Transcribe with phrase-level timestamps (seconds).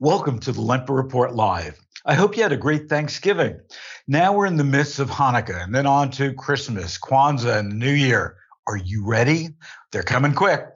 [0.00, 1.80] Welcome to the Lempert Report Live.
[2.04, 3.58] I hope you had a great Thanksgiving.
[4.06, 7.76] Now we're in the midst of Hanukkah and then on to Christmas, Kwanzaa, and the
[7.76, 8.36] New Year.
[8.66, 9.48] Are you ready?
[9.92, 10.66] They're coming quick.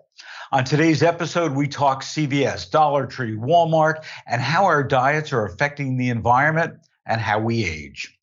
[0.52, 5.98] On today's episode, we talk CVS, Dollar Tree, Walmart, and how our diets are affecting
[5.98, 8.18] the environment and how we age.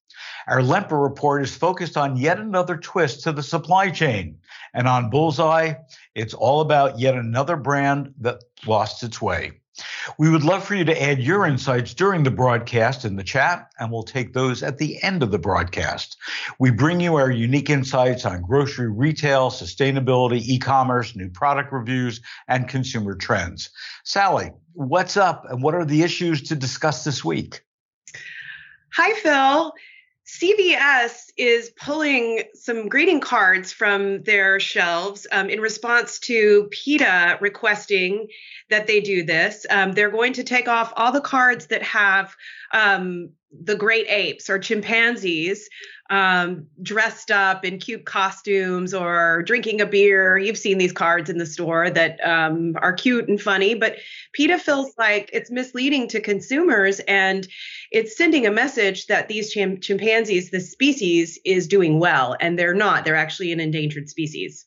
[0.48, 4.40] Our Lempert report is focused on yet another twist to the supply chain.
[4.74, 5.76] And on Bullseye,
[6.16, 9.62] it's all about yet another brand that lost its way.
[10.18, 13.72] We would love for you to add your insights during the broadcast in the chat,
[13.80, 16.18] and we'll take those at the end of the broadcast.
[16.60, 22.22] We bring you our unique insights on grocery retail, sustainability, e commerce, new product reviews,
[22.48, 23.70] and consumer trends.
[24.04, 27.62] Sally, what's up, and what are the issues to discuss this week?
[28.94, 29.74] Hi, Phil.
[30.28, 38.28] CVS is pulling some greeting cards from their shelves um, in response to PETA requesting
[38.70, 39.66] that they do this.
[39.70, 42.36] Um, they're going to take off all the cards that have
[42.74, 45.70] um, the great apes or chimpanzees
[46.10, 50.38] um, dressed up in cute costumes or drinking a beer.
[50.38, 53.98] You've seen these cards in the store that um, are cute and funny, but
[54.34, 57.48] PETA feels like it's misleading to consumers and
[57.92, 62.74] it's sending a message that these chim- chimpanzees, the species, is doing well, and they're
[62.74, 63.06] not.
[63.06, 64.66] They're actually an endangered species.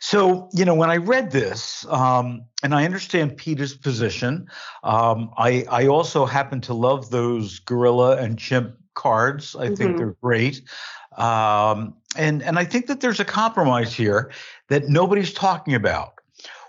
[0.00, 4.48] So, you know, when I read this, um, and I understand PETA's position,
[4.82, 9.56] um, I, I also happen to love those gorilla and chimp cards.
[9.56, 9.74] I mm-hmm.
[9.74, 10.62] think they're great.
[11.16, 14.32] Um, and, and I think that there's a compromise here
[14.68, 16.14] that nobody's talking about.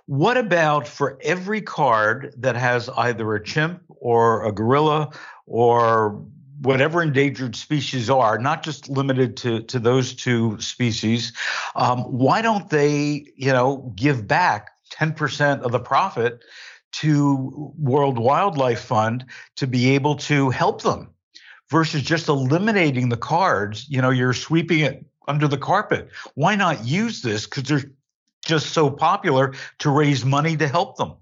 [0.06, 5.12] What about for every card that has either a chimp or a gorilla
[5.46, 6.26] or
[6.64, 11.34] whatever endangered species are, not just limited to, to those two species,
[11.76, 16.44] um, why don't they, you know, give back 10% of the profit
[16.94, 19.26] to World Wildlife Fund
[19.58, 21.10] to be able to help them
[21.70, 26.10] versus just eliminating the cards, you know, you're sweeping it under the carpet.
[26.36, 27.92] Why not use this because they're
[28.46, 31.14] just so popular to raise money to help them?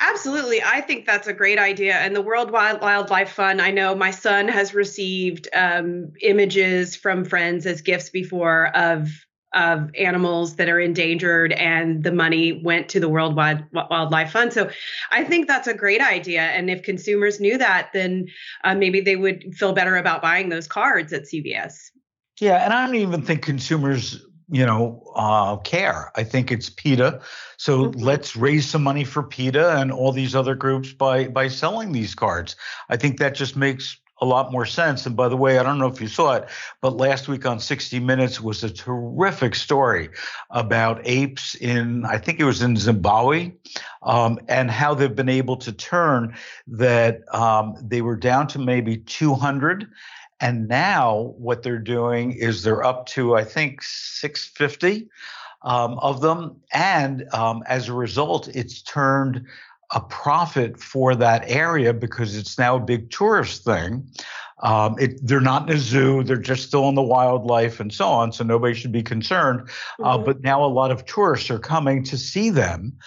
[0.00, 0.62] Absolutely.
[0.62, 1.94] I think that's a great idea.
[1.94, 7.64] And the World Wildlife Fund, I know my son has received um, images from friends
[7.64, 9.08] as gifts before of
[9.54, 14.52] of animals that are endangered and the money went to the World Wildlife Fund.
[14.52, 14.68] So
[15.12, 16.40] I think that's a great idea.
[16.40, 18.26] And if consumers knew that, then
[18.64, 21.90] uh, maybe they would feel better about buying those cards at CVS.
[22.40, 26.12] Yeah, and I don't even think consumers you know, uh, care.
[26.16, 27.20] I think it's PETA.
[27.56, 28.00] So mm-hmm.
[28.00, 32.14] let's raise some money for PETA and all these other groups by by selling these
[32.14, 32.56] cards.
[32.88, 35.06] I think that just makes a lot more sense.
[35.06, 36.48] And by the way, I don't know if you saw it,
[36.80, 40.08] but last week on 60 Minutes was a terrific story
[40.50, 43.52] about apes in, I think it was in Zimbabwe,
[44.02, 46.36] um, and how they've been able to turn
[46.68, 49.86] that um, they were down to maybe 200
[50.44, 55.08] and now what they're doing is they're up to, I think, 650
[55.62, 56.60] um, of them.
[56.70, 59.46] And um, as a result, it's turned
[59.94, 64.06] a profit for that area because it's now a big tourist thing.
[64.62, 68.06] Um, it, they're not in a zoo; they're just still in the wildlife and so
[68.06, 68.30] on.
[68.30, 69.60] So nobody should be concerned.
[69.60, 70.04] Uh, mm-hmm.
[70.04, 72.98] Uh, but now a lot of tourists are coming to see them,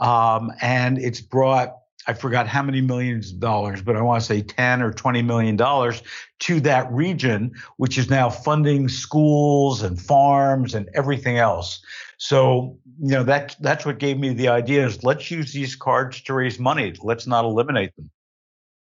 [0.00, 4.26] um, and it's brought I forgot how many millions of dollars, but I want to
[4.26, 6.02] say 10 or 20 million dollars
[6.40, 11.84] to that region, which is now funding schools and farms and everything else.
[12.18, 16.22] So, you know, that that's what gave me the idea is let's use these cards
[16.22, 16.94] to raise money.
[17.02, 18.10] Let's not eliminate them.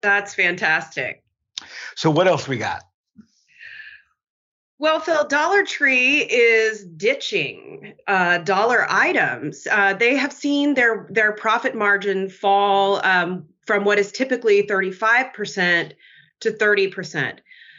[0.03, 1.23] That's fantastic.
[1.95, 2.83] So what else we got?
[4.79, 9.67] Well, Phil, Dollar Tree is ditching uh, dollar items.
[9.71, 15.93] Uh, they have seen their their profit margin fall um, from what is typically 35%
[16.41, 17.39] to 30%.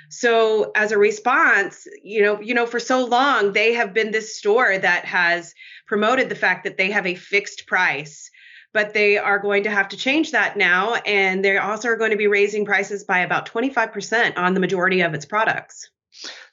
[0.09, 4.35] So as a response, you know, you know, for so long they have been this
[4.37, 5.53] store that has
[5.85, 8.31] promoted the fact that they have a fixed price,
[8.73, 12.11] but they are going to have to change that now, and they also are going
[12.11, 15.89] to be raising prices by about 25% on the majority of its products.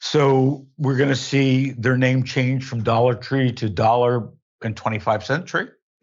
[0.01, 4.29] So we're going to see their name change from Dollar Tree to Dollar
[4.63, 5.67] and 25 Cent Tree?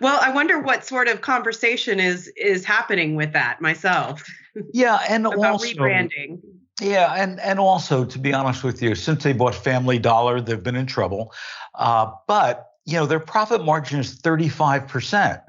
[0.00, 4.24] well, I wonder what sort of conversation is is happening with that myself.
[4.72, 6.40] Yeah, and about also rebranding.
[6.80, 10.62] Yeah, and and also to be honest with you, since they bought Family Dollar, they've
[10.62, 11.34] been in trouble.
[11.74, 15.42] Uh, but you know their profit margin is 35 percent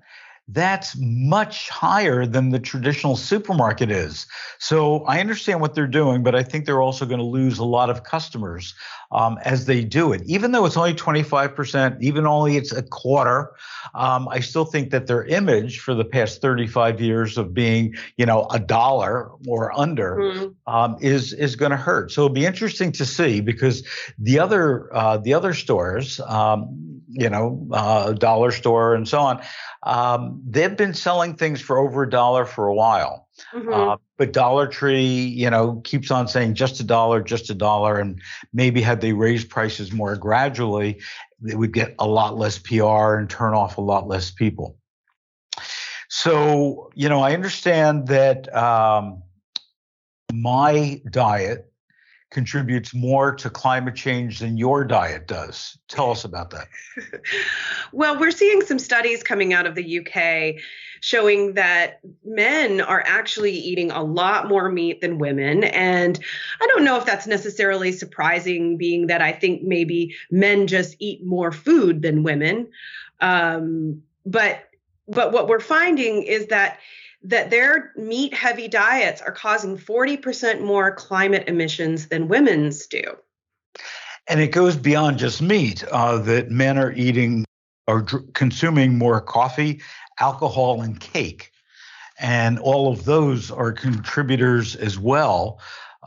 [0.48, 4.28] that's much higher than the traditional supermarket is.
[4.60, 7.66] So I understand what they're doing, but I think they're also going to lose a
[7.66, 8.74] lot of customers
[9.12, 10.22] um, as they do it.
[10.26, 13.54] Even though it's only 25%, even only it's a quarter,
[13.96, 18.26] um, I still think that their image for the past 35 years of being, you
[18.26, 20.74] know, a dollar or under mm-hmm.
[20.74, 22.12] um, is is going to hurt.
[22.12, 23.88] So it'll be interesting to see because
[24.18, 29.42] the other uh, the other stores, um, you know, uh, dollar store and so on,
[29.84, 33.27] um, they've been selling things for over a dollar for a while.
[33.54, 33.74] Mm-hmm.
[33.74, 38.00] Uh, but Dollar Tree, you know, keeps on saying just a dollar, just a dollar.
[38.00, 38.22] And
[38.54, 41.02] maybe had they raised prices more gradually,
[41.40, 44.78] they would get a lot less PR and turn off a lot less people.
[46.10, 49.24] So, you know, I understand that um,
[50.34, 51.72] my diet
[52.30, 55.78] contributes more to climate change than your diet does.
[55.88, 56.68] Tell us about that.
[57.92, 60.62] well, we're seeing some studies coming out of the UK
[61.00, 65.64] showing that men are actually eating a lot more meat than women.
[65.66, 66.20] And
[66.60, 71.26] I don't know if that's necessarily surprising, being that I think maybe men just eat
[71.26, 72.68] more food than women.
[73.22, 74.64] Um, but
[75.08, 76.80] but what we're finding is that
[77.28, 83.04] that their meat heavy diets are causing 40% more climate emissions than women's do.
[84.30, 87.46] And it goes beyond just meat, uh, that men are eating
[87.86, 89.82] or dr- consuming more coffee,
[90.20, 91.52] alcohol, and cake.
[92.20, 95.60] And all of those are contributors as well.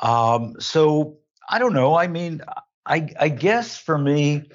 [0.03, 1.19] Um, so
[1.51, 1.95] I don't know.
[1.95, 2.41] I mean,
[2.87, 4.51] I, I guess for me,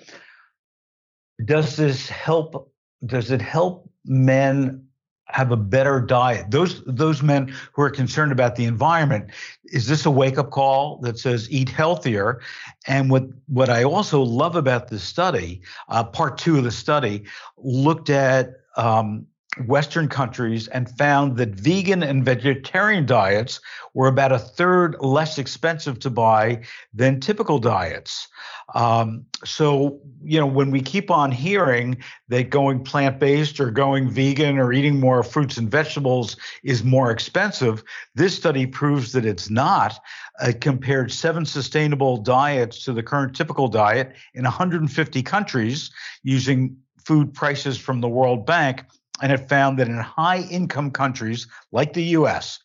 [1.44, 2.72] does this help?
[3.06, 4.85] Does it help men
[5.28, 6.52] have a better diet.
[6.52, 9.32] Those those men who are concerned about the environment,
[9.66, 12.42] is this a wake up call that says eat healthier?
[12.88, 17.24] And what what I also love about this study, uh, part two of the study,
[17.58, 19.26] looked at um,
[19.66, 23.62] Western countries and found that vegan and vegetarian diets
[23.94, 26.62] were about a third less expensive to buy
[26.94, 28.28] than typical diets.
[28.74, 31.98] Um, so, you know, when we keep on hearing
[32.28, 37.12] that going plant based or going vegan or eating more fruits and vegetables is more
[37.12, 37.84] expensive,
[38.16, 40.00] this study proves that it's not.
[40.42, 45.92] It compared seven sustainable diets to the current typical diet in 150 countries
[46.24, 48.84] using food prices from the World Bank
[49.22, 52.60] and it found that in high income countries like the US,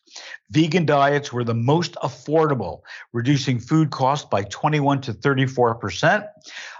[0.49, 2.81] vegan diets were the most affordable,
[3.13, 6.25] reducing food costs by 21 to 34 percent.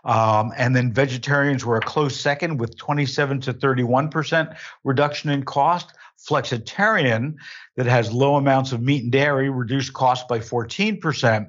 [0.03, 4.49] Um, and then vegetarians were a close second with 27 to 31 percent
[4.83, 5.93] reduction in cost.
[6.29, 7.33] Flexitarian,
[7.77, 11.47] that has low amounts of meat and dairy, reduced costs by 14 percent.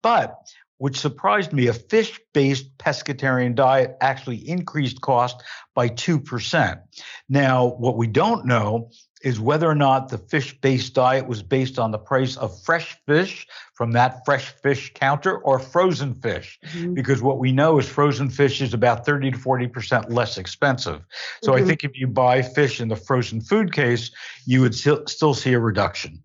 [0.00, 0.38] But
[0.78, 5.42] which surprised me, a fish based pescatarian diet actually increased cost
[5.74, 6.80] by 2%.
[7.28, 8.90] Now, what we don't know
[9.22, 12.96] is whether or not the fish based diet was based on the price of fresh
[13.06, 16.58] fish from that fresh fish counter or frozen fish.
[16.66, 16.94] Mm-hmm.
[16.94, 21.02] Because what we know is frozen fish is about 30 to 40% less expensive.
[21.42, 21.64] So mm-hmm.
[21.64, 24.10] I think if you buy fish in the frozen food case,
[24.44, 26.22] you would still, still see a reduction.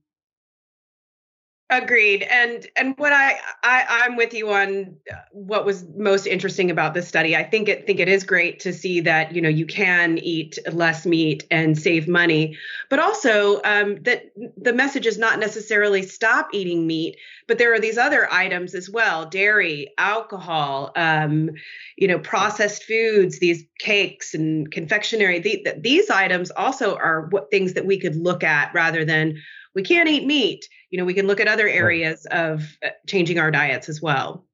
[1.72, 2.24] Agreed.
[2.24, 4.98] And and what I, I I'm with you on
[5.32, 7.34] what was most interesting about this study.
[7.34, 10.60] I think it think it is great to see that you know you can eat
[10.70, 12.58] less meat and save money,
[12.90, 17.16] but also um, that the message is not necessarily stop eating meat,
[17.48, 21.52] but there are these other items as well: dairy, alcohol, um,
[21.96, 25.40] you know, processed foods, these cakes and confectionery.
[25.40, 29.42] The, these items also are what things that we could look at rather than
[29.74, 33.40] we can't eat meat you know we can look at other areas of uh, changing
[33.40, 34.46] our diets as well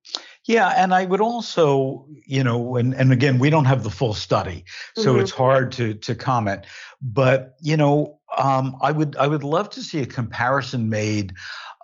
[0.47, 4.13] yeah, and I would also, you know, and, and again, we don't have the full
[4.13, 4.63] study,
[4.95, 5.19] so mm-hmm.
[5.19, 6.65] it's hard to to comment.
[7.01, 11.33] But you know, um, I would I would love to see a comparison made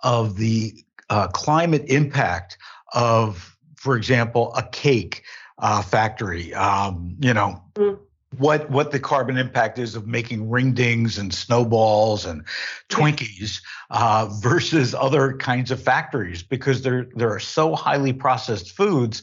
[0.02, 0.72] of the
[1.10, 2.56] uh, climate impact
[2.94, 5.24] of, for example, a cake
[5.58, 6.54] uh, factory.
[6.54, 8.03] Um, you know, mm-hmm
[8.38, 12.44] what what the carbon impact is of making ring dings and snowballs and
[12.88, 13.60] Twinkies
[13.90, 19.22] uh, versus other kinds of factories because there there are so highly processed foods.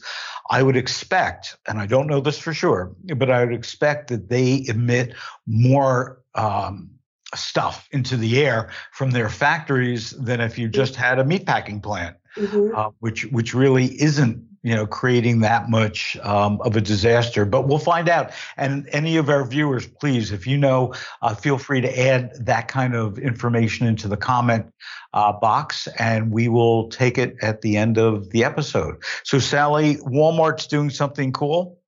[0.50, 4.28] I would expect, and I don't know this for sure, but I would expect that
[4.28, 5.14] they emit
[5.46, 6.90] more um,
[7.34, 12.16] stuff into the air from their factories than if you just had a meatpacking plant,
[12.36, 12.74] mm-hmm.
[12.74, 17.44] uh, which which really isn't you know, creating that much um, of a disaster.
[17.44, 18.30] But we'll find out.
[18.56, 22.68] And any of our viewers, please, if you know, uh, feel free to add that
[22.68, 24.66] kind of information into the comment
[25.14, 29.02] uh, box, and we will take it at the end of the episode.
[29.24, 31.78] So, Sally, Walmart's doing something cool.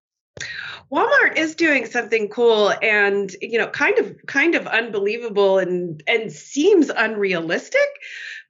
[0.92, 6.30] Walmart is doing something cool and you know kind of kind of unbelievable and and
[6.30, 7.88] seems unrealistic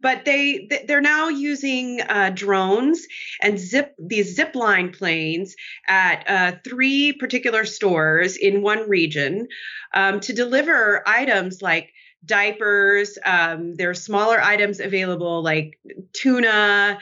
[0.04, 3.06] but they they're now using uh, drones
[3.40, 5.56] and zip these zip line planes
[5.88, 9.48] at uh, three particular stores in one region
[9.94, 11.90] um, to deliver items like
[12.22, 13.16] diapers.
[13.24, 15.80] Um, there are smaller items available like
[16.12, 16.98] tuna.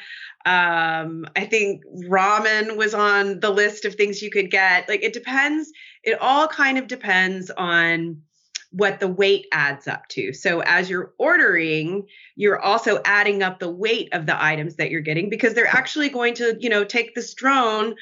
[0.47, 4.89] Um, I think ramen was on the list of things you could get.
[4.89, 5.73] Like it depends.
[6.05, 8.23] It all kind of depends on
[8.73, 10.33] what the weight adds up to.
[10.33, 15.03] So as you're ordering, you're also adding up the weight of the items that you're
[15.03, 17.95] getting because they're actually going to, you know, take this drone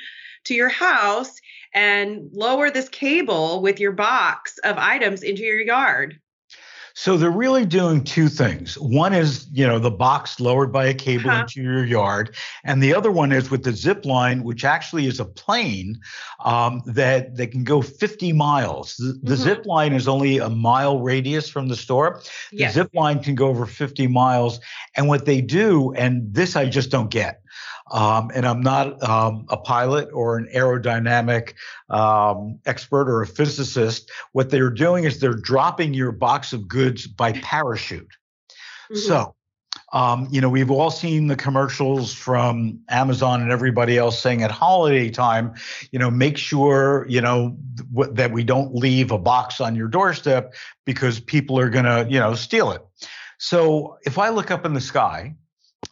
[0.45, 1.41] to your house
[1.75, 6.21] and lower this cable with your box of items into your yard.
[6.95, 8.79] So they're really doing two things.
[8.79, 11.41] One is, you know, the box lowered by a cable huh.
[11.43, 15.21] into your yard, and the other one is with the zip line, which actually is
[15.21, 16.01] a plane
[16.45, 18.97] um, that that can go 50 miles.
[18.97, 19.35] The, the mm-hmm.
[19.35, 22.21] zip line is only a mile radius from the store.
[22.51, 22.75] The yes.
[22.75, 24.61] zip line can go over 50 miles,
[24.97, 27.43] and what they do, and this I just don't get.
[27.91, 31.55] Um, and I'm not um, a pilot or an aerodynamic
[31.89, 34.11] um, expert or a physicist.
[34.33, 38.13] What they're doing is they're dropping your box of goods by parachute.
[38.91, 38.97] Mm-hmm.
[38.97, 39.35] So,
[39.93, 44.53] um, you know, we've all seen the commercials from Amazon and everybody else saying at
[44.53, 45.55] holiday time,
[45.91, 47.57] you know, make sure, you know,
[47.97, 50.55] th- that we don't leave a box on your doorstep
[50.85, 52.83] because people are going to, you know, steal it.
[53.39, 55.35] So if I look up in the sky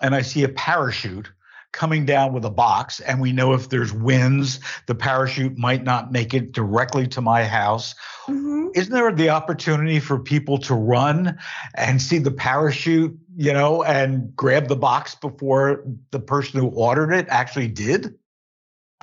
[0.01, 1.33] and I see a parachute,
[1.73, 6.11] coming down with a box, and we know if there's winds, the parachute might not
[6.11, 7.95] make it directly to my house.
[8.27, 8.69] Mm-hmm.
[8.75, 11.39] Isn't there the opportunity for people to run
[11.75, 17.13] and see the parachute, you know, and grab the box before the person who ordered
[17.13, 18.19] it actually did?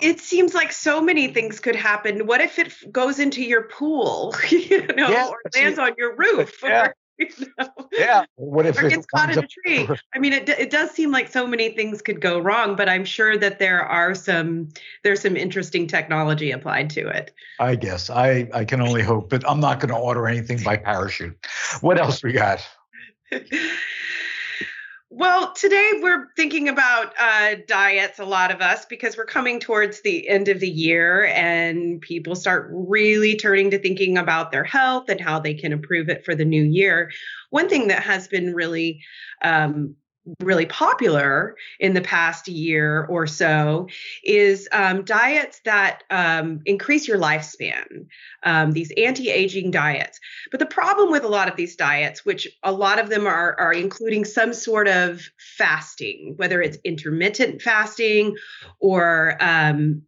[0.01, 2.27] It seems like so many things could happen.
[2.27, 6.59] What if it goes into your pool, you know, yeah, or lands on your roof?
[6.61, 6.87] Yeah.
[6.87, 7.67] Or, you know?
[7.91, 8.25] Yeah.
[8.35, 9.87] What if or it gets caught in a tree?
[10.13, 13.05] I mean, it it does seem like so many things could go wrong, but I'm
[13.05, 14.69] sure that there are some
[15.03, 17.33] there's some interesting technology applied to it.
[17.59, 20.77] I guess I I can only hope, but I'm not going to order anything by
[20.77, 21.37] parachute.
[21.81, 22.65] What else we got?
[25.17, 30.01] Well, today we're thinking about uh, diets, a lot of us, because we're coming towards
[30.01, 35.07] the end of the year and people start really turning to thinking about their health
[35.07, 37.13] and how they can improve it for the new year.
[37.49, 39.01] One thing that has been really
[39.41, 39.95] um,
[40.39, 43.87] really popular in the past year or so
[44.23, 48.07] is um, diets that um, increase your lifespan,
[48.43, 50.19] um, these anti aging diets.
[50.51, 53.55] But the problem with a lot of these diets, which a lot of them are,
[53.59, 55.21] are including some sort of
[55.57, 58.35] fasting, whether it's intermittent fasting
[58.79, 60.03] or um,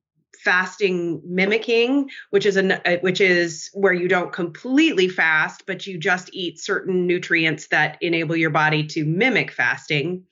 [0.47, 5.97] fasting mimicking which is a uh, which is where you don't completely fast but you
[5.97, 10.23] just eat certain nutrients that enable your body to mimic fasting.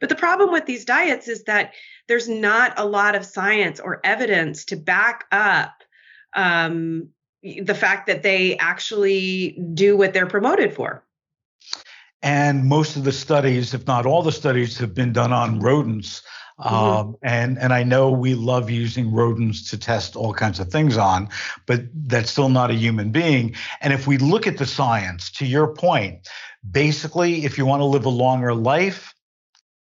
[0.00, 1.72] But the problem with these diets is that
[2.06, 5.82] there's not a lot of science or evidence to back up
[6.34, 7.08] um,
[7.42, 11.04] the fact that they actually do what they're promoted for.
[12.22, 16.22] And most of the studies if not all the studies have been done on rodents
[16.58, 16.74] Mm-hmm.
[16.74, 20.96] Um, and and I know we love using rodents to test all kinds of things
[20.96, 21.28] on,
[21.66, 23.54] but that's still not a human being.
[23.80, 26.28] And if we look at the science, to your point,
[26.68, 29.14] basically, if you want to live a longer life,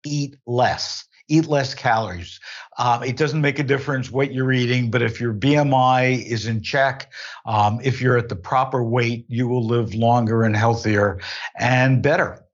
[0.05, 1.05] eat less.
[1.27, 2.39] Eat less calories.
[2.77, 6.62] Um, it doesn't make a difference what you're eating, but if your BMI is in
[6.62, 7.12] check,
[7.48, 11.20] um, if you're at the proper weight, you will live longer and healthier
[11.58, 12.44] and better.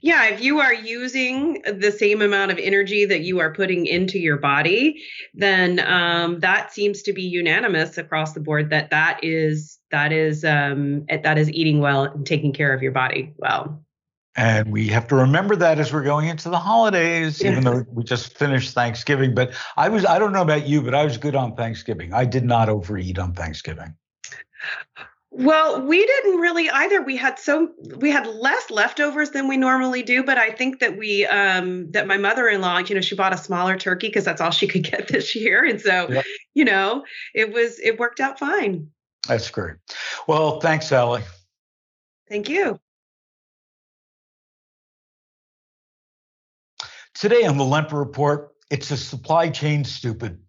[0.00, 4.18] Yeah, if you are using the same amount of energy that you are putting into
[4.18, 5.02] your body,
[5.34, 10.44] then um, that seems to be unanimous across the board that that is that is
[10.44, 13.84] um, that is eating well and taking care of your body well.
[14.36, 18.02] And we have to remember that as we're going into the holidays, even though we
[18.02, 19.32] just finished Thanksgiving.
[19.32, 22.12] But I was, I don't know about you, but I was good on Thanksgiving.
[22.12, 23.94] I did not overeat on Thanksgiving.
[25.36, 27.02] Well, we didn't really either.
[27.02, 30.96] We had so we had less leftovers than we normally do, but I think that
[30.96, 34.52] we um that my mother-in-law, you know, she bought a smaller turkey because that's all
[34.52, 35.64] she could get this year.
[35.64, 36.22] And so,
[36.54, 38.90] you know, it was it worked out fine.
[39.26, 39.74] That's great.
[40.28, 41.22] Well, thanks, Sally.
[42.28, 42.78] Thank you.
[47.14, 50.43] Today on the Lempert Report, it's a supply chain stupid.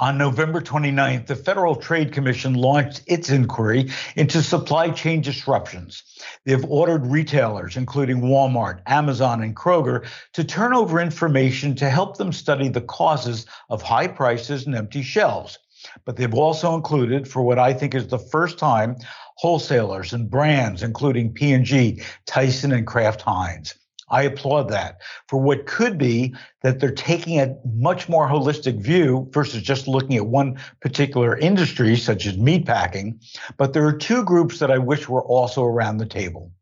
[0.00, 6.04] On November 29th, the Federal Trade Commission launched its inquiry into supply chain disruptions.
[6.44, 12.32] They've ordered retailers, including Walmart, Amazon, and Kroger, to turn over information to help them
[12.32, 15.58] study the causes of high prices and empty shelves.
[16.04, 18.98] But they've also included, for what I think is the first time,
[19.34, 23.74] wholesalers and brands, including P&G, Tyson, and Kraft Heinz.
[24.10, 29.28] I applaud that for what could be that they're taking a much more holistic view
[29.32, 33.22] versus just looking at one particular industry, such as meatpacking.
[33.56, 36.52] But there are two groups that I wish were also around the table.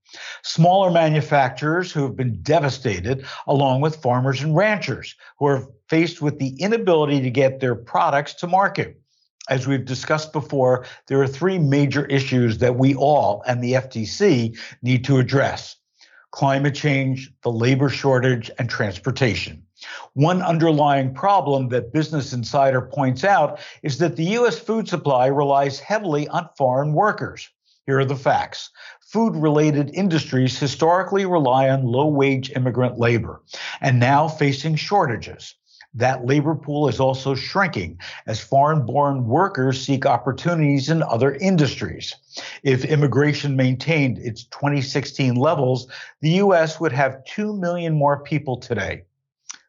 [0.42, 6.38] Smaller manufacturers who have been devastated, along with farmers and ranchers who are faced with
[6.38, 9.00] the inability to get their products to market.
[9.48, 14.58] As we've discussed before, there are three major issues that we all and the FTC
[14.82, 15.76] need to address
[16.30, 19.62] climate change, the labor shortage, and transportation.
[20.14, 24.58] One underlying problem that Business Insider points out is that the U.S.
[24.58, 27.48] food supply relies heavily on foreign workers.
[27.86, 28.70] Here are the facts.
[29.00, 33.42] Food related industries historically rely on low wage immigrant labor
[33.80, 35.54] and now facing shortages.
[35.96, 42.14] That labor pool is also shrinking as foreign born workers seek opportunities in other industries.
[42.62, 45.88] If immigration maintained its 2016 levels,
[46.20, 46.78] the U.S.
[46.78, 49.04] would have 2 million more people today.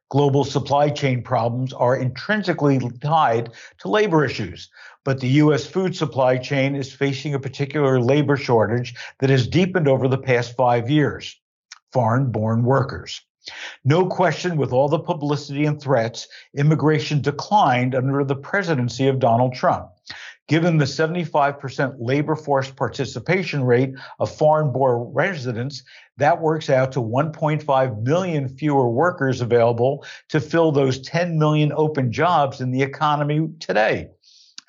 [0.10, 4.70] Global supply chain problems are intrinsically tied to labor issues,
[5.06, 5.66] but the U.S.
[5.66, 10.58] food supply chain is facing a particular labor shortage that has deepened over the past
[10.58, 11.40] five years
[11.94, 13.22] foreign born workers.
[13.86, 19.54] No question, with all the publicity and threats, immigration declined under the presidency of Donald
[19.54, 19.90] Trump.
[20.48, 25.84] Given the 75% labor force participation rate of foreign born residents,
[26.18, 32.12] that works out to 1.5 million fewer workers available to fill those 10 million open
[32.14, 34.10] jobs in the economy today.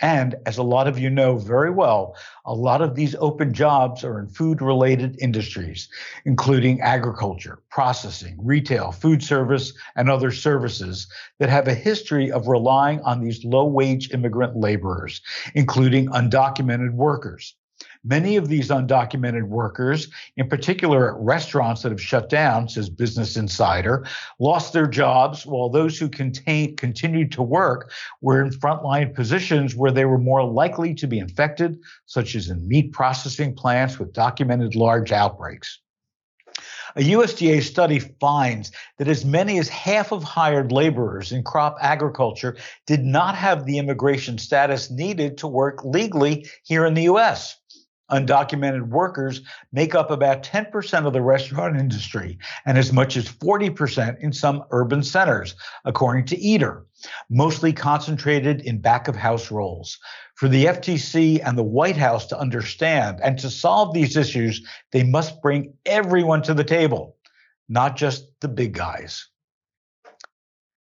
[0.01, 4.05] And as a lot of you know very well, a lot of these open jobs
[4.05, 5.89] are in food related industries,
[6.25, 13.01] including agriculture, processing, retail, food service, and other services that have a history of relying
[13.01, 15.21] on these low wage immigrant laborers,
[15.55, 17.55] including undocumented workers.
[18.05, 23.37] Many of these undocumented workers, in particular at restaurants that have shut down, says Business
[23.37, 24.07] Insider,
[24.39, 27.91] lost their jobs, while those who contain, continued to work
[28.21, 32.69] were in frontline positions where they were more likely to be infected, such as in
[32.69, 35.81] meat processing plants with documented large outbreaks.
[36.97, 42.57] A USDA study finds that as many as half of hired laborers in crop agriculture
[42.87, 47.57] did not have the immigration status needed to work legally here in the US
[48.11, 49.43] undocumented workers
[49.73, 54.65] make up about 10% of the restaurant industry and as much as 40% in some
[54.71, 56.87] urban centers, according to Eater,
[57.31, 59.99] mostly concentrated in back of house roles.
[60.35, 65.03] For the FTC and the White House to understand and to solve these issues, they
[65.03, 67.17] must bring everyone to the table,
[67.69, 69.27] not just the big guys.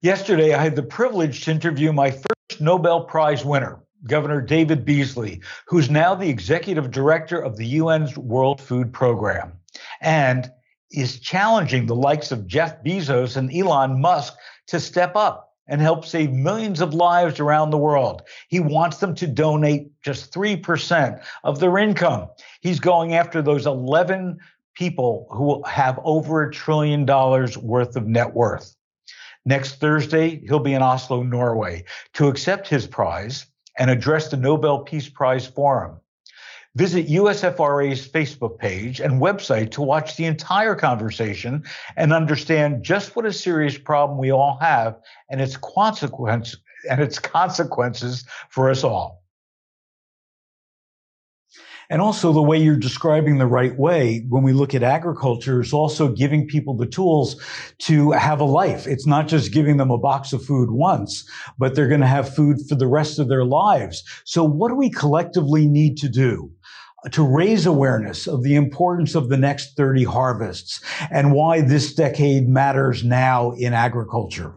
[0.02, 5.42] Yesterday, I had the privilege to interview my first Nobel Prize winner, Governor David Beasley,
[5.68, 9.54] who's now the executive director of the UN's World Food Program
[10.02, 10.52] and
[10.92, 14.34] is challenging the likes of Jeff Bezos and Elon Musk
[14.68, 18.22] to step up and help save millions of lives around the world.
[18.50, 22.30] He wants them to donate just 3% of their income.
[22.62, 24.38] He's going after those 11
[24.76, 28.76] people who have over a trillion dollars worth of net worth.
[29.46, 33.46] Next Thursday, he'll be in Oslo, Norway to accept his prize
[33.78, 36.00] and address the Nobel Peace Prize Forum.
[36.76, 41.64] Visit USFRA's Facebook page and website to watch the entire conversation
[41.96, 44.98] and understand just what a serious problem we all have
[45.30, 46.58] and its consequence
[46.90, 49.24] and its consequences for us all.
[51.90, 55.74] And also the way you're describing the right way when we look at agriculture is
[55.74, 57.42] also giving people the tools
[57.80, 58.88] to have a life.
[58.88, 62.34] It's not just giving them a box of food once, but they're going to have
[62.34, 64.04] food for the rest of their lives.
[64.26, 66.52] So what do we collectively need to do?
[67.12, 72.48] to raise awareness of the importance of the next 30 harvests and why this decade
[72.50, 74.56] matters now in agriculture.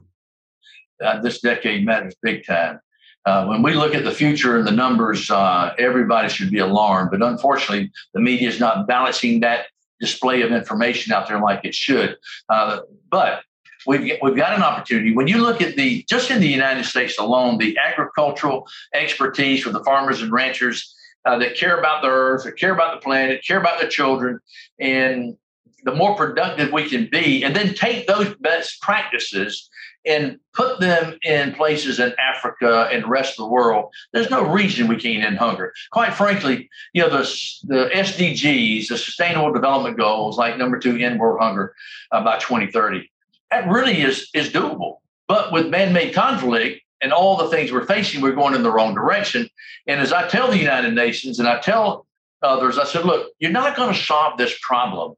[1.05, 2.81] Uh, this decade matters big time.
[3.29, 7.11] Uh, when we look at the future and the numbers, uh, everybody should be alarmed.
[7.11, 9.67] But unfortunately, the media is not balancing that
[10.01, 12.17] display of information out there like it should.
[12.49, 13.43] Uh, but
[13.87, 15.15] we've we've got an opportunity.
[15.15, 19.71] When you look at the just in the United States alone, the agricultural expertise for
[19.71, 20.95] the farmers and ranchers
[21.27, 24.41] uh, that care about the earth, that care about the planet, care about the children,
[24.81, 25.37] and
[25.85, 29.69] the more productive we can be, and then take those best practices
[30.07, 34.43] and put them in places in Africa and the rest of the world, there's no
[34.43, 35.73] reason we can't end hunger.
[35.93, 37.23] Quite frankly, you know, the,
[37.65, 41.75] the SDGs, the Sustainable Development Goals, like number two, end world hunger
[42.11, 43.11] uh, by 2030,
[43.51, 44.99] that really is, is doable.
[45.27, 48.73] But with man made conflict and all the things we're facing, we're going in the
[48.73, 49.49] wrong direction.
[49.87, 52.07] And as I tell the United Nations and I tell
[52.43, 55.17] others, I said, look, you're not going to solve this problem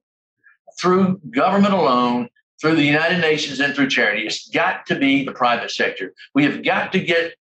[0.81, 2.29] through government alone,
[2.61, 4.27] through the United Nations, and through charity.
[4.27, 6.15] It's got to be the private sector.
[6.35, 7.35] We have got to get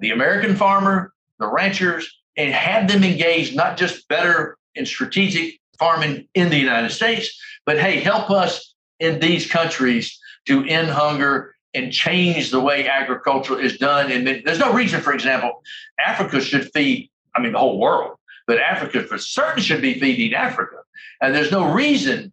[0.00, 6.28] the American farmer, the ranchers, and have them engaged not just better in strategic farming
[6.34, 11.92] in the United States, but hey, help us in these countries to end hunger and
[11.92, 14.10] change the way agriculture is done.
[14.10, 15.62] And there's no reason, for example,
[15.98, 20.34] Africa should feed, I mean, the whole world, but Africa for certain should be feeding
[20.34, 20.76] Africa.
[21.20, 22.32] And there's no reason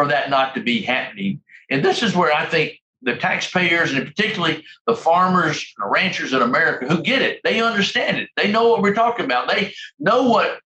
[0.00, 1.42] for that not to be happening.
[1.68, 6.40] And this is where I think the taxpayers and particularly the farmers and ranchers in
[6.40, 8.30] America who get it, they understand it.
[8.34, 9.48] They know what we're talking about.
[9.48, 10.60] They know what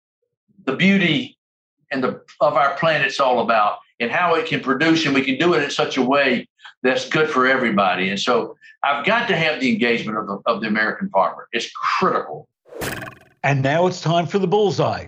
[0.66, 1.36] the beauty
[1.90, 5.40] and the of our planet's all about and how it can produce and we can
[5.40, 6.48] do it in such a way
[6.84, 8.10] that's good for everybody.
[8.10, 11.48] And so I've got to have the engagement of the, of the American farmer.
[11.54, 12.48] It's critical.
[13.42, 15.08] And now it's time for the bullseye.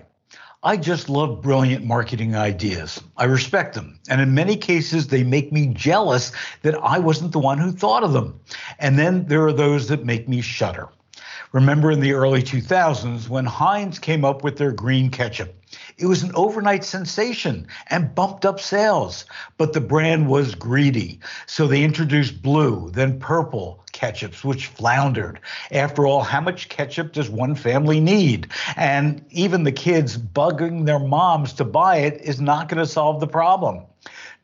[0.66, 3.00] I just love brilliant marketing ideas.
[3.16, 4.00] I respect them.
[4.08, 8.02] And in many cases, they make me jealous that I wasn't the one who thought
[8.02, 8.40] of them.
[8.80, 10.88] And then there are those that make me shudder.
[11.52, 15.54] Remember in the early 2000s when Heinz came up with their green ketchup.
[15.98, 19.24] It was an overnight sensation and bumped up sales,
[19.58, 21.20] but the brand was greedy.
[21.46, 25.40] So they introduced blue, then purple ketchups, which floundered.
[25.72, 28.48] After all, how much ketchup does one family need?
[28.76, 33.20] And even the kids bugging their moms to buy it is not going to solve
[33.20, 33.84] the problem.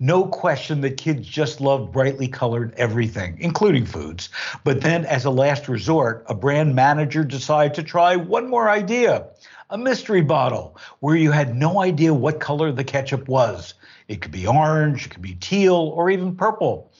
[0.01, 4.31] No question that kids just love brightly colored everything, including foods.
[4.65, 9.27] But then, as a last resort, a brand manager decided to try one more idea
[9.71, 13.73] a mystery bottle where you had no idea what color the ketchup was.
[14.07, 16.93] It could be orange, it could be teal, or even purple.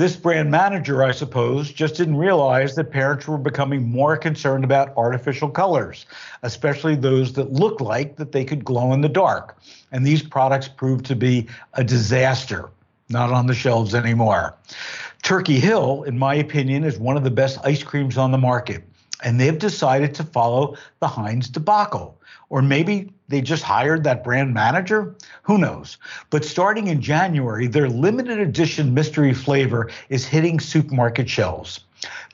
[0.00, 4.96] This brand manager, I suppose, just didn't realize that parents were becoming more concerned about
[4.96, 6.06] artificial colors,
[6.42, 9.58] especially those that looked like that they could glow in the dark.
[9.92, 12.70] And these products proved to be a disaster,
[13.10, 14.56] not on the shelves anymore.
[15.22, 18.82] Turkey Hill, in my opinion, is one of the best ice creams on the market
[19.22, 22.18] and they've decided to follow the Heinz debacle.
[22.48, 25.14] Or maybe they just hired that brand manager?
[25.44, 25.98] Who knows?
[26.30, 31.80] But starting in January, their limited edition mystery flavor is hitting supermarket shelves.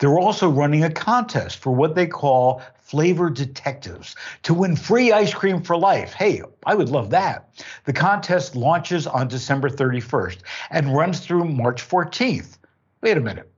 [0.01, 5.35] They're also running a contest for what they call flavor detectives to win free ice
[5.35, 6.15] cream for life.
[6.15, 7.49] Hey, I would love that.
[7.85, 10.39] The contest launches on December 31st
[10.71, 12.59] and runs through March 14th.
[13.03, 13.51] Wait a minute.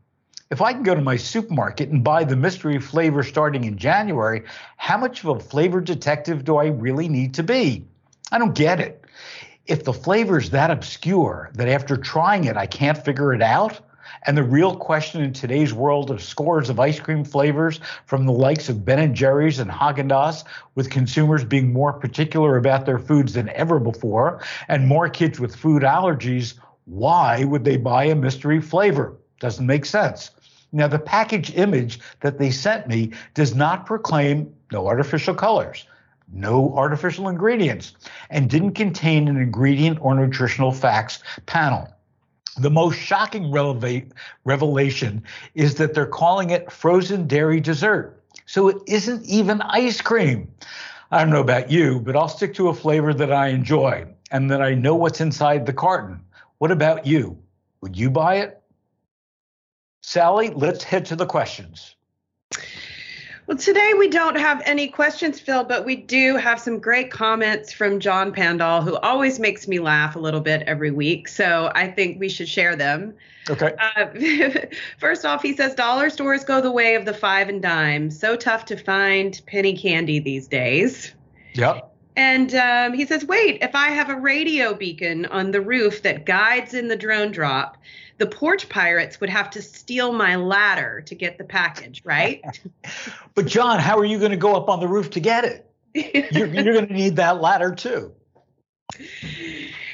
[0.50, 4.44] If I can go to my supermarket and buy the mystery flavor starting in January,
[4.78, 7.84] how much of a flavor detective do I really need to be?
[8.32, 9.04] I don't get it.
[9.66, 13.78] If the flavor is that obscure that after trying it, I can't figure it out,
[14.22, 18.32] and the real question in today's world of scores of ice cream flavors from the
[18.32, 23.34] likes of Ben and Jerry's and Haagen-Dazs, with consumers being more particular about their foods
[23.34, 26.54] than ever before, and more kids with food allergies,
[26.86, 29.14] why would they buy a mystery flavor?
[29.40, 30.30] Doesn't make sense.
[30.72, 35.86] Now, the package image that they sent me does not proclaim no artificial colors,
[36.30, 37.94] no artificial ingredients,
[38.28, 41.88] and didn't contain an ingredient or nutritional facts panel.
[42.58, 43.52] The most shocking
[44.44, 45.22] revelation
[45.54, 48.22] is that they're calling it frozen dairy dessert.
[48.46, 50.52] So it isn't even ice cream.
[51.10, 54.50] I don't know about you, but I'll stick to a flavor that I enjoy and
[54.50, 56.20] that I know what's inside the carton.
[56.58, 57.38] What about you?
[57.80, 58.57] Would you buy it?
[60.02, 61.96] Sally, let's head to the questions.
[63.48, 67.72] Well, today we don't have any questions, Phil, but we do have some great comments
[67.72, 71.28] from John Pandal, who always makes me laugh a little bit every week.
[71.28, 73.14] So I think we should share them.
[73.48, 73.74] Okay.
[73.78, 74.66] Uh,
[74.98, 78.10] first off, he says dollar stores go the way of the five and dime.
[78.10, 81.14] So tough to find penny candy these days.
[81.54, 81.90] Yep.
[82.18, 86.26] And um, he says, wait, if I have a radio beacon on the roof that
[86.26, 87.78] guides in the drone drop,
[88.16, 92.42] the porch pirates would have to steal my ladder to get the package, right?
[93.36, 95.70] but John, how are you going to go up on the roof to get it?
[96.34, 98.12] You're, you're going to need that ladder too.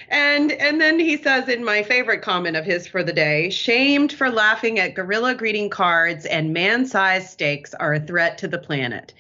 [0.09, 4.15] And and then he says in my favorite comment of his for the day, shamed
[4.15, 9.13] for laughing at gorilla greeting cards and man-sized steaks are a threat to the planet.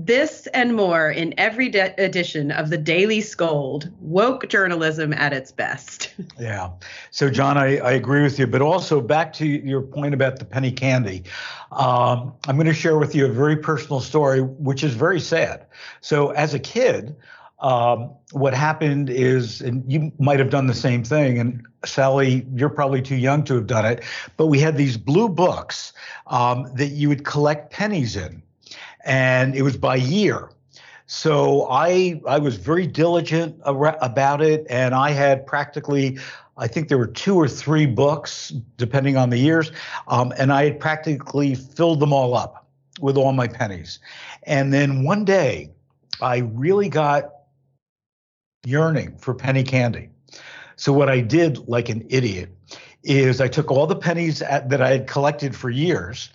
[0.00, 5.50] This and more in every de- edition of the Daily Scold, woke journalism at its
[5.50, 6.14] best.
[6.38, 6.70] Yeah.
[7.10, 8.46] So, John, I, I agree with you.
[8.46, 11.24] But also, back to your point about the penny candy,
[11.72, 15.66] um, I'm going to share with you a very personal story, which is very sad.
[16.00, 17.16] So, as a kid,
[17.58, 22.68] um, what happened is, and you might have done the same thing, and Sally, you're
[22.68, 24.04] probably too young to have done it,
[24.36, 25.92] but we had these blue books
[26.28, 28.42] um, that you would collect pennies in
[29.04, 30.50] and it was by year.
[31.06, 36.18] So I I was very diligent about it, and I had practically.
[36.60, 39.70] I think there were two or three books, depending on the years,
[40.08, 42.66] um, and I had practically filled them all up
[43.00, 44.00] with all my pennies.
[44.42, 45.70] And then one day,
[46.20, 47.30] I really got
[48.66, 50.10] yearning for penny candy.
[50.74, 52.50] So what I did, like an idiot,
[53.04, 56.30] is I took all the pennies at, that I had collected for years,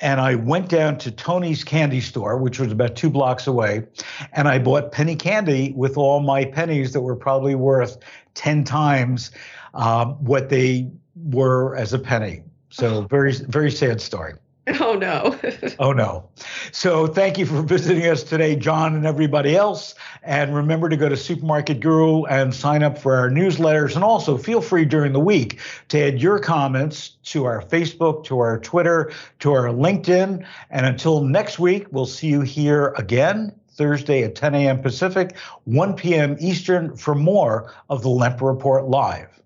[0.00, 3.84] and I went down to Tony's candy store, which was about two blocks away,
[4.32, 7.98] and I bought penny candy with all my pennies that were probably worth
[8.34, 9.30] ten times
[9.74, 12.42] um, what they were as a penny.
[12.70, 14.34] So very very sad story.
[14.80, 15.38] Oh no.
[15.78, 16.28] oh no.
[16.72, 19.94] So thank you for visiting us today, John and everybody else.
[20.22, 23.94] And remember to go to Supermarket Guru and sign up for our newsletters.
[23.94, 28.38] And also feel free during the week to add your comments to our Facebook, to
[28.38, 30.46] our Twitter, to our LinkedIn.
[30.70, 33.52] And until next week, we'll see you here again.
[33.76, 34.80] Thursday at 10 a.m.
[34.80, 36.36] Pacific, 1 p.m.
[36.38, 39.42] Eastern for more of the Lempert Report Live.